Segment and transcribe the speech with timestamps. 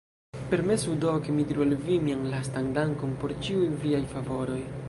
[0.53, 4.61] Permesu do, ke mi diru al vi mian lastan dankon por ĉiuj viaj favoroj!